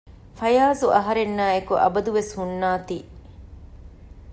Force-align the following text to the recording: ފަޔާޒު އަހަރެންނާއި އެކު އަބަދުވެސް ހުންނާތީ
ފަޔާޒު 0.39 0.85
އަހަރެންނާއި 0.95 1.53
އެކު 1.57 1.73
އަބަދުވެސް 1.83 2.31
ހުންނާތީ 2.37 2.97